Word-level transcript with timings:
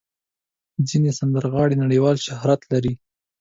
ځینې 0.87 1.11
سندرغاړي 1.19 1.75
نړیوال 1.83 2.17
شهرت 2.25 2.61
لري. 2.71 2.93